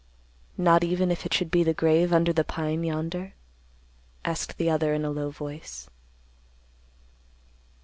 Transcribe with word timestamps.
"Not 0.57 0.83
even 0.83 1.11
if 1.11 1.27
it 1.27 1.33
should 1.35 1.51
be 1.51 1.63
the 1.63 1.75
grave 1.75 2.11
under 2.11 2.33
the 2.33 2.43
pine 2.43 2.83
yonder?" 2.83 3.35
asked 4.25 4.57
the 4.57 4.67
other 4.67 4.95
in 4.95 5.05
a 5.05 5.11
low 5.11 5.29
voice. 5.29 5.91